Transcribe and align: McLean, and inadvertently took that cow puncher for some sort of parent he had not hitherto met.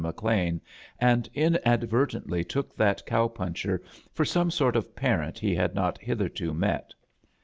McLean, 0.03 0.61
and 0.97 1.29
inadvertently 1.35 2.43
took 2.43 2.75
that 2.75 3.05
cow 3.05 3.27
puncher 3.27 3.83
for 4.11 4.25
some 4.25 4.49
sort 4.49 4.75
of 4.75 4.95
parent 4.95 5.37
he 5.37 5.53
had 5.53 5.75
not 5.75 5.99
hitherto 5.99 6.55
met. 6.55 6.95